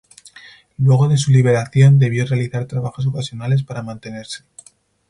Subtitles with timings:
[0.79, 4.43] Luego de su liberación debió realizar trabajos ocasionales para mantenerse.